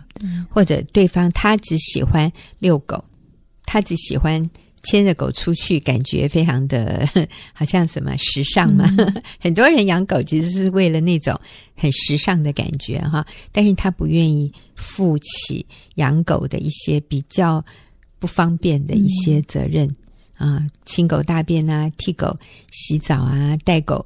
[0.50, 3.04] 或者对方他只喜欢遛狗，
[3.66, 4.50] 他只喜欢
[4.86, 7.06] 牵着狗出去，感觉非常的
[7.52, 8.86] 好像什么时尚嘛。
[8.98, 11.38] 嗯、 很多人养狗其实是为了那种
[11.76, 17.64] 很时尚的感觉哈，但是他不愿意负起养狗的一些比较
[18.20, 19.86] 不方便的一些责任、
[20.38, 22.38] 嗯、啊，清狗大便啊，替狗
[22.72, 24.06] 洗澡啊，带狗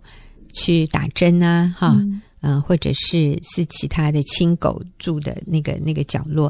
[0.53, 1.95] 去打针啊，哈。
[1.95, 2.21] 嗯
[2.65, 6.49] 或者是是其他的亲狗住的那个那个角落，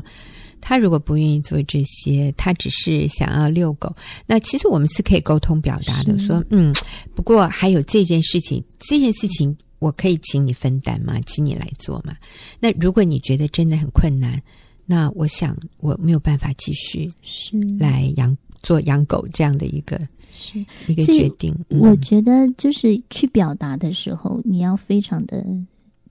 [0.62, 3.93] 他如果不愿意做这些，他只是想要遛狗，
[4.26, 6.74] 那其实我们是可以沟通表达的，说嗯，
[7.15, 11.19] 不过还有这件事情，这件事情我可以请你分担吗？
[11.26, 12.15] 请你来做吗？
[12.60, 14.41] 那如果你觉得真的很困难，
[14.86, 20.00] 那我想我没有办法继续是来养做养狗这样的一个。
[20.32, 21.54] 是一个决定。
[21.69, 25.43] 我觉得就是去表达的时候，嗯、你要非常的。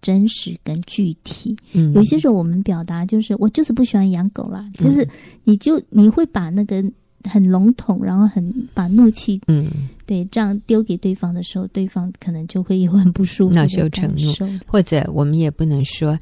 [0.01, 5.07] 真实跟具体，嗯，有些时候我们表达就是我就是不喜欢养狗啦，嗯、就是
[5.45, 6.85] 你就你会把那个
[7.25, 9.67] 很笼统，然后很把怒气，嗯，
[10.07, 16.17] 对，这样丢给对方的时候，对方可能就会有很不舒服恼羞成怒，或者我们也不能说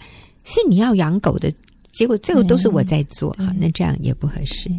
[0.45, 1.53] 是你要养狗的。
[1.97, 4.71] 结果最后都是我在做哈，那这样也不合适。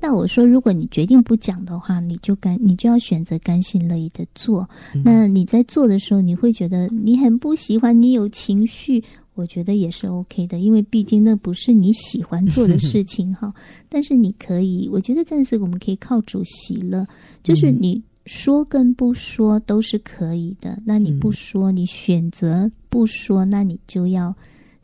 [0.00, 4.68] 那我说，如果你决定不讲的话，你就甘，你就要选择甘心乐意的做。
[4.92, 5.00] 嗯。
[5.04, 9.00] 那你在做的时候，你会觉得你很不喜欢，你有情绪，
[9.34, 13.54] 我觉得也是 OK 的，因为毕竟那不是你喜欢做的事情哈。
[13.88, 17.06] 但是你可以，我觉得暂时我们可以靠主席了，
[17.44, 20.76] 就是你说跟不说都是可以的。
[20.84, 24.34] 那你不说，你选择不说，那你就要。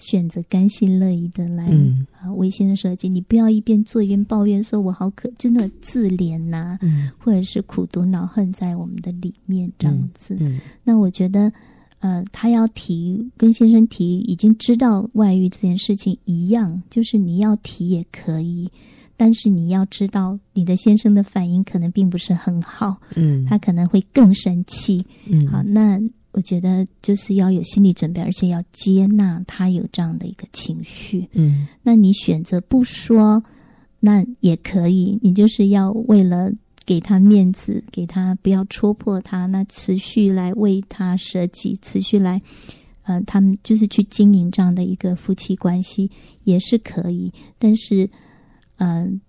[0.02, 3.08] 选择甘心乐意的来、嗯、啊，为先生设计。
[3.08, 10.36] 你不要一边做一边抱怨，说我好可，真的自怜呐、啊嗯，或者是苦毒恼恨在我们的里面这样子。
[10.40, 11.52] 嗯嗯、那我觉得，
[12.00, 18.68] 呃，他要提跟先生提，已经知道外遇这件事情一样，就是你要提也可以，
[19.16, 26.00] 但是你要知道，你的先生的反应可能并不是很好，嗯，他可能会更生气，嗯，好，那。
[26.32, 31.28] 我觉得就是要有心理准备，而且要接纳他有这样的一个情绪。
[31.32, 33.44] 嗯，那你选择不说，
[34.00, 35.18] 那也可以。
[35.22, 36.50] 你就是要为了
[36.86, 42.40] 给他面子，给他不要戳破他，那持续来为他舍己，持续来，
[43.02, 46.10] 呃，他们就是去经营这样的一个夫妻关系
[46.44, 47.30] 也是可以。
[47.58, 48.08] 但是，
[48.76, 49.20] 嗯、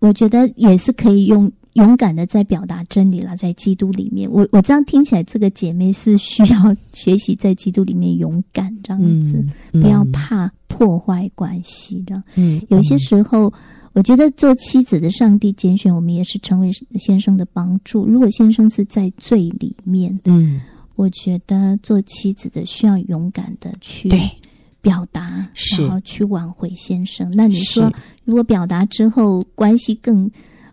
[0.00, 1.50] 呃，我觉得也是可以用。
[1.78, 12.22] 勇敢的在表达真理了，在基督里面，我我这样听起来，这个姐妹是需要学习在基督里面勇敢这样子，嗯、不要怕破坏关系这样。
[12.34, 13.52] 嗯，有些时候，
[13.92, 18.04] 我觉得做妻子的上帝拣选我们，也是成为先生的帮助。
[18.04, 20.60] 如果先生是在罪里面，嗯，
[20.96, 24.10] 我觉得做妻子的需要勇敢的去
[24.80, 27.30] 表达，然后去挽回先生。
[27.34, 27.88] 那你说，
[28.24, 30.28] 如果表达之后关系更？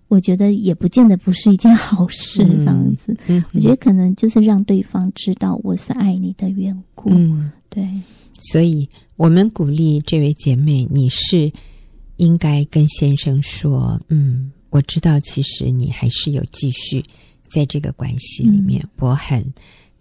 [0.08, 3.18] 我觉得也不见得不是一件好事，这样子。
[3.28, 7.10] 嗯，我觉得可能就是让对方知道我是爱你的缘故。
[7.10, 7.88] 嗯，对。
[8.38, 11.52] 所以我们鼓励这位姐妹，你是
[12.18, 17.04] 应该跟先生说：“嗯，我知道，其实你还是有继续
[17.48, 19.44] 在这个关系里面，嗯，我很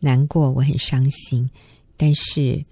[0.00, 1.48] 难过，我很伤心。
[1.96, 2.62] 但是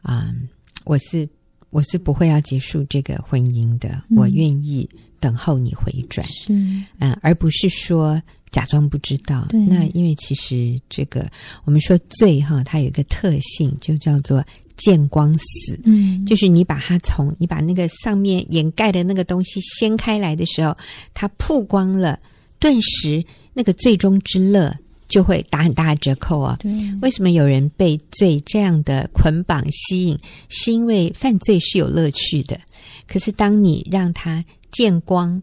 [0.00, 0.48] 啊，嗯，
[0.84, 1.28] 我是
[1.68, 4.88] 我是不会要结束这个婚姻的，嗯，我愿意。”
[5.20, 6.52] 等候你回转，是
[6.98, 9.46] 嗯，而不是说假装不知道。
[9.52, 11.30] 那因为其实这个
[11.64, 14.44] 我们说罪哈，它有一个特性，就叫做
[14.76, 15.78] 见光死。
[15.84, 20.76] 嗯，就是你把它从你把那个上面掩盖的那个东西掀开来的时候，
[21.14, 22.18] 它曝光了，
[22.58, 24.74] 顿时那个最终之乐
[25.06, 26.56] 就会打很大的折扣哦。
[26.60, 30.18] 对，为什么有人被罪这样的捆绑吸引？
[30.48, 32.58] 是因为犯罪是有乐趣的，
[33.06, 34.44] 可是当你让他。
[34.70, 35.42] 见光，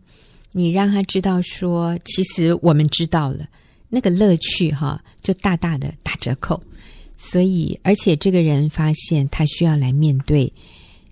[0.51, 3.45] 你让他知道说，其实我们知道了，
[3.89, 6.61] 那个乐趣哈，就大大的打折扣。
[7.17, 10.51] 所以，而且这个人发现他需要来面对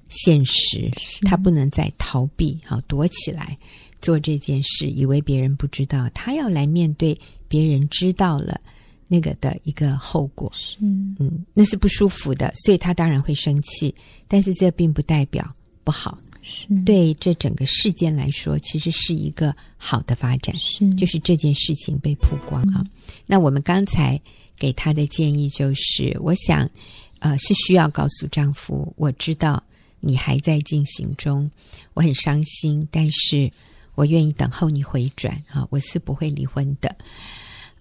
[0.08, 0.90] 现实，
[1.24, 3.58] 他不能再逃避，好躲起来
[4.02, 8.62] 做这件事，以为别人不知道，他要来面对别人知道了
[9.08, 10.52] 那个的一个后果。
[10.54, 13.94] 是，嗯，那是不舒服的，所以他当然会生气，
[14.28, 15.52] 但是这并不代表
[15.84, 16.20] 不好。
[16.48, 20.56] 是对这整个事件来说，其实是一个好的发展。
[20.56, 22.82] 是，就是这件事情被曝光啊。
[22.82, 22.90] 嗯、
[23.26, 24.22] 那我们刚才
[24.56, 26.70] 给他的建议就是，我想，
[27.18, 29.62] 呃，是需要告诉丈夫，我知道
[30.00, 31.50] 你还在进行中，
[31.96, 33.52] 我很伤心，但是
[33.96, 36.96] 我愿意等候你回转啊，我是不会离婚的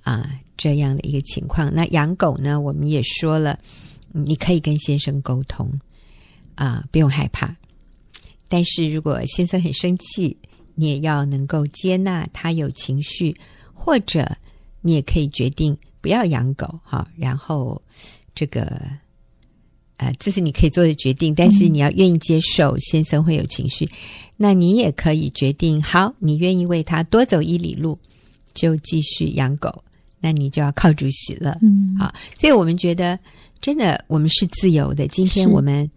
[0.03, 1.71] 啊，这样的一个情况。
[1.75, 3.59] 那养狗呢，我们也说了，
[4.11, 5.71] 你可以跟先生沟通
[6.55, 7.55] 啊，不用害怕。
[8.55, 10.37] 但是如果先生很生气，
[10.77, 13.37] 你也要能够接纳他有情绪，
[13.73, 14.25] 或者
[14.81, 17.05] 你也可以决定不要养狗哈。
[17.17, 17.83] 然后
[18.33, 18.81] 这个
[19.97, 23.87] 呃，这是你可以做的决定，但是你要愿意接受先生会有情绪。
[23.87, 23.91] 嗯、
[24.37, 27.99] 那你也可以决定，好，你愿意为他多走一里路，
[28.55, 29.83] 就继续养狗。
[30.21, 33.19] 那你就要靠主席了，嗯，好，所以我们觉得
[33.61, 35.09] 真的我们是自由的。
[35.09, 35.91] 今天我们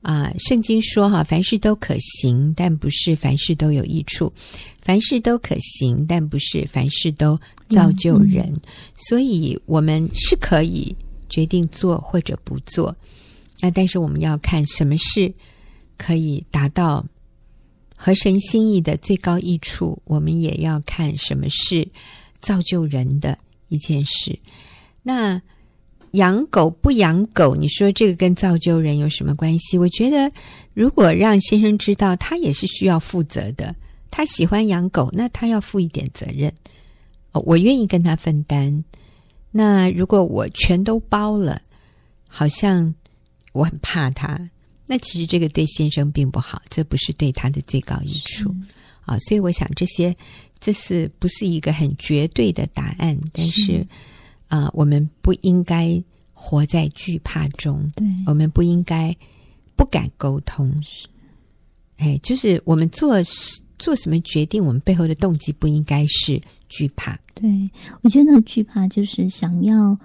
[0.00, 4.32] 啊，呃，圣经说哈，凡事都可行，但不是凡事都有益处；
[4.80, 7.38] 凡事都可行，但不是凡事都
[7.68, 8.46] 造就人。
[8.46, 8.60] 嗯嗯，
[8.96, 10.94] 所以我们是可以
[11.28, 12.96] 决定做或者不做，
[13.60, 15.32] 那但是我们要看什么事
[15.96, 17.04] 可以达到
[17.96, 21.86] 合神心意的最高益处，我们也要看什么是
[22.40, 23.38] 造就人的。
[23.70, 24.38] 一件事，
[25.02, 25.38] 那
[26.12, 29.78] 养狗不养狗，你说这个跟造就人有什么关系？
[29.78, 30.30] 我觉得，
[30.74, 33.74] 如果让先生知道他也是需要负责的，
[34.10, 36.52] 他喜欢养狗，那他要负一点责任。
[37.32, 38.84] 哦，我愿意跟他分担。
[39.50, 41.60] 那如果我全都包了，
[42.26, 42.94] 好像
[43.52, 44.38] 我很怕他，
[44.86, 48.50] 那其实这个对先生并不好，这不是对他的最高益处
[49.02, 49.18] 啊。
[49.20, 50.16] 所以我想这些。
[50.60, 53.16] 这是不是一个很绝对的答案？
[53.32, 53.86] 但是，
[54.48, 57.90] 啊、呃，我们不应该活在惧怕中。
[57.94, 59.14] 对，我们不应该
[59.76, 60.70] 不敢沟通。
[60.82, 61.06] 是，
[61.96, 63.14] 哎，就是我们做
[63.78, 67.18] 做什么决定，我们背后的动机不应该是惧怕。
[67.34, 67.70] 对，
[68.02, 69.96] 我觉得那个惧怕就是想要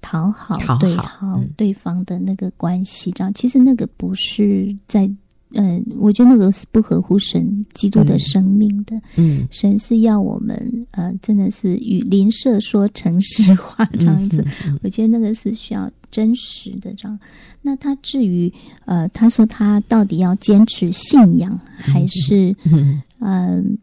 [0.00, 5.10] 讨好对讨好对方的那个关系，这样、嗯、其实那个不是在。
[5.54, 8.98] 嗯，我觉得那个是不合乎神基督的生命的。
[9.16, 14.44] 嗯，神是要我们呃，真的是与邻舍说诚实话这样子。
[14.66, 17.18] 嗯、我觉得那个是需要真实的这样。
[17.60, 18.52] 那他至于
[18.86, 23.78] 呃，他说他到底要坚持信仰，还是嗯嗯、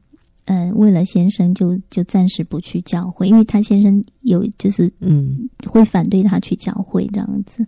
[0.45, 7.65] 呃，为了先生就就暂时不去教会，因为他先生有就是嗯会反对他去教会这样子。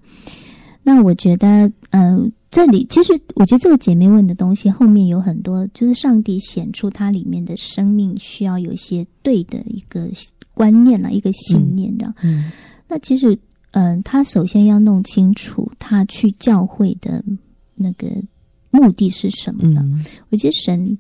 [0.84, 2.32] 那我觉得嗯。
[2.52, 10.10] 呃这里其实，我觉得这个姐妹问的东西后面有很多，就是上帝显出它里面的生命需要有一些对的一个
[10.54, 12.14] 观念啊，一个信念这样。
[12.22, 12.52] 嗯，
[12.90, 13.34] 那其实，
[13.72, 17.24] 嗯、呃，他首先要弄清楚他去教会的
[17.74, 18.10] 那个
[18.70, 19.82] 目的是什么呢？
[19.86, 20.98] 嗯、我觉得神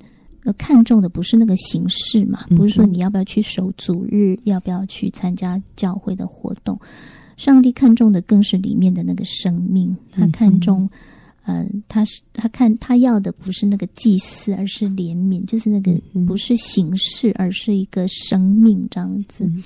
[0.57, 6.79] 看重的不是那个形式嘛，不是说你要不要去守主日，要不要去参加教会的活动，
[7.35, 10.89] 上帝看重的更是里面的那个生命，他看重。
[11.45, 15.91] 嗯，他是他看他要的不是那个祭祀，而是怜悯，就是那个
[16.27, 19.45] 不是形式，而是一个生命这样子。
[19.45, 19.63] 嗯、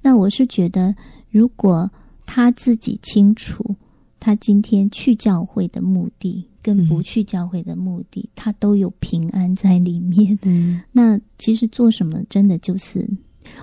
[0.00, 0.94] 那我是觉得，
[1.30, 1.90] 如果
[2.24, 3.76] 他自己清楚，
[4.18, 10.38] 他今天去教会的目的跟不去教会的目的，嗯、他都有平安在里面。
[10.42, 13.06] 嗯、那其实做什么，真的就是，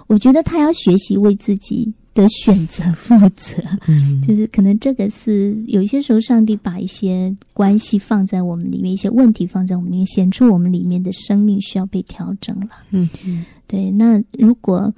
[0.08, 1.92] 我觉得他要学习为自己。
[2.16, 12.70] 的选择负责，嗯，就是可能这个是有一些时候，上帝把一些关系放在我们里面，一些问题放在我们里面，显出我们里面的生命需要被调整了。
[12.92, 13.92] 嗯嗯，对。
[13.92, 14.92] 那如果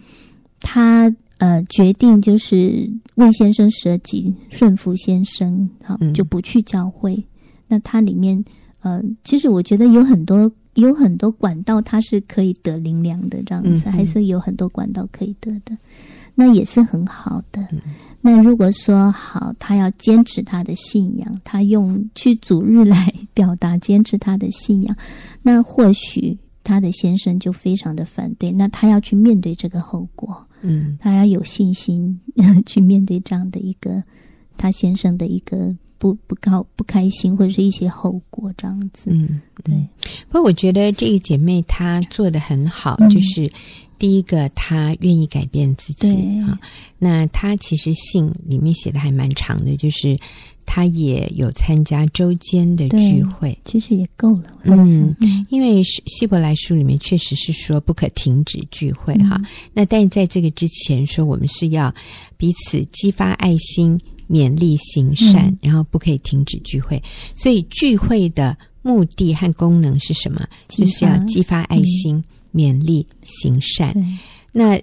[0.59, 7.24] 他呃决定就是为先生舍己，顺服先生，好就不去教会，嗯、
[7.68, 8.41] 那他里面
[8.82, 15.76] 呃，其实我觉得有很多有很多管道，它是可以得灵粮的，这样子，嗯嗯，还是有很多管道可以得的。
[16.39, 17.59] 那也是很好的。
[17.71, 17.81] 嗯、
[18.21, 24.95] 那如果说好，他要坚持他的信仰，他用去主日来表达坚持他的信仰，
[25.41, 28.51] 那或许他的先生就非常的反对。
[28.51, 32.19] 那他要去面对这个后果，嗯，他要有信心
[32.67, 34.03] 去面对这样的一个
[34.57, 39.09] 他先生的一个不不高不开心或者是一些后果这样子。
[39.11, 39.73] 嗯，对。
[40.29, 43.51] 不过我觉得这个姐妹她做的很好，嗯、就是。
[44.00, 46.60] 第一个，他愿意改变自己啊。
[47.00, 50.18] 那他其实信里面写的还蛮长的，就是
[50.66, 54.43] 他也有参加周间的聚会，其实也够了。
[54.64, 55.16] 嗯，
[55.50, 59.38] 因为希伯来书里面确实是说不可停止聚会哈。
[59.39, 61.93] 嗯、那但是在这个之前说，我们是要
[62.36, 67.02] 彼此激发爱心，勉励行善，嗯、然后不可以停止聚会。
[67.36, 70.48] 所以聚会的目的和功能是什么？
[70.68, 72.24] 就是要激发爱心。
[72.54, 73.93] 嗯勉励行善，
[74.52, 74.82] 那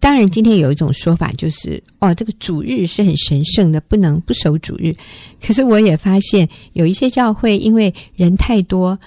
[0.00, 4.96] 当然，今天有一种说法就是，哦，这个主日是很神圣的，不能不守主日。
[5.40, 8.98] 可是我也发现，有一些教会因为人太多，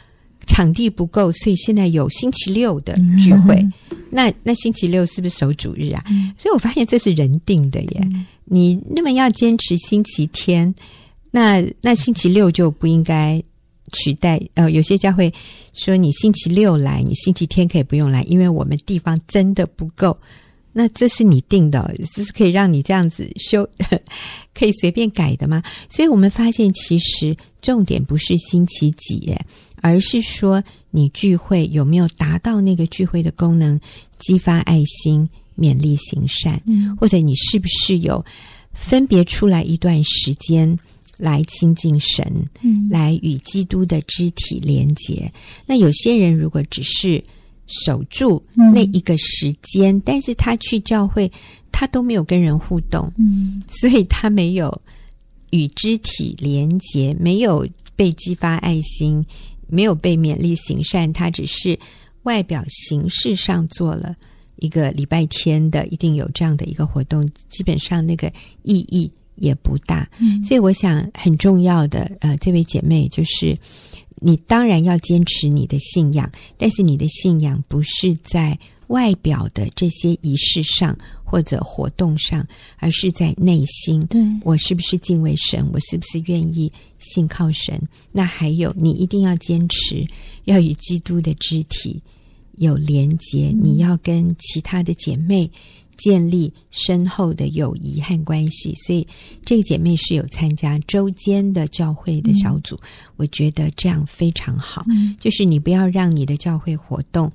[0.46, 3.56] 场地不够，所以现在有星期六的聚会。
[3.56, 3.74] 嗯、
[4.12, 6.04] 那那星期六是不是守主日啊？
[6.10, 8.02] 嗯、所以我发现这是人定的耶。
[8.04, 10.74] 嗯、你那么要坚持星期天，
[11.32, 13.44] 那那星期六就不应该。
[13.94, 14.42] 取代。
[14.56, 15.34] 呃，有些家会
[15.74, 20.18] 说你星期六来，你星期天可以不用来，因为我们地方真的不够。
[20.76, 23.70] 那这是你定的，这是可以让你这样子修，
[24.56, 25.62] 可以随便改的吗？
[25.88, 29.36] 所以我们发现，其实重点不是星期几，
[29.82, 33.80] 而是说你聚会有没有达到那个聚会的功能，
[34.18, 38.26] 激发爱心、勉励行善，嗯，或者你是不是有
[38.72, 40.76] 分别出来一段时间
[41.24, 42.26] 来亲近神，
[42.62, 45.32] 嗯，来与基督的肢体连结。
[45.66, 47.24] 那有些人如果只是
[47.66, 48.44] 守住
[48.74, 51.32] 那一个时间，嗯，但是他去教会，
[51.72, 54.82] 他都没有跟人互动，嗯，所以他没有
[55.52, 57.66] 与肢体连结，没有
[57.96, 59.26] 被激发爱心，
[59.70, 61.80] 没有被勉励行善，他只是
[62.24, 64.14] 外表形式上做了
[64.58, 68.30] 一个礼拜天的，一定有这样的一个活动，基本上那个
[68.64, 69.10] 意义
[69.44, 73.58] 也不大，嗯，所以我想很重要的，呃，这位姐妹就是。
[74.26, 84.00] 你当然要坚持你的信仰，但是你的信仰不是在外表的这些仪式上或者活动上，而是在内心。
[84.06, 85.68] 对，我是不是敬畏神？
[85.74, 87.82] 我是不是愿意信靠神？
[88.14, 90.08] 那还有，你一定要坚持
[90.46, 92.02] 要与基督的肢体
[92.56, 95.52] 有连结，嗯，你要跟其他的姐妹。
[95.98, 99.08] 建立深厚的友谊和关系，所以
[99.46, 104.86] 这个姐妹是有参加周间的教会的小组，嗯，我觉得这样非常好。
[104.90, 107.32] 嗯，就是你不要让你的教会活动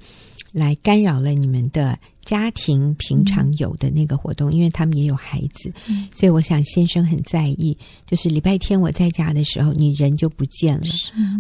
[0.52, 10.86] 来干扰了你们的家庭平常有的那个活动，嗯，因为他们也有孩子，嗯，所以我想先生很在意，就是礼拜天我在家的时候，你人就不见了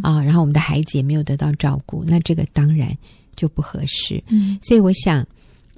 [0.02, 2.96] 啊，然后我们的孩子也没有得到照顾，那这个当然
[3.34, 4.22] 就不合适。
[4.28, 5.26] 嗯，所以我想。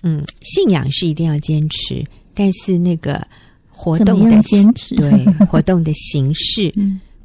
[0.02, 3.26] 嗯，信仰是一定要坚持，但是那个
[3.68, 6.72] 活动的坚持，对 活动的形式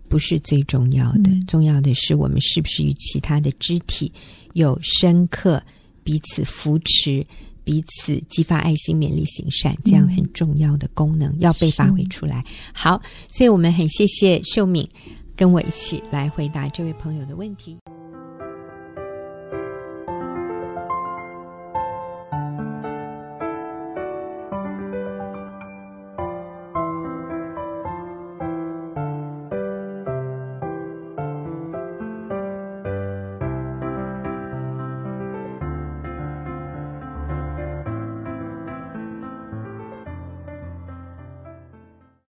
[0.08, 1.46] 不是最重要的，嗯。
[1.48, 4.12] 重要的是我们是不是与其他的肢体
[4.54, 5.62] 有深刻
[6.04, 7.26] 彼此扶持、
[7.64, 12.44] 彼此激发爱心、勉励行善，这样很重要的功能要被发挥出来。
[12.74, 14.88] 好，所以我们很谢谢秀敏
[15.36, 17.76] 跟我一起来回答这位朋友的问题。